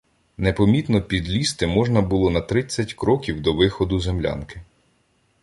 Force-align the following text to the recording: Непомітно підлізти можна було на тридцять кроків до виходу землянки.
Непомітно 0.37 1.01
підлізти 1.01 1.67
можна 1.67 2.01
було 2.01 2.29
на 2.29 2.41
тридцять 2.41 2.93
кроків 2.93 3.41
до 3.41 3.53
виходу 3.53 3.99
землянки. 3.99 4.61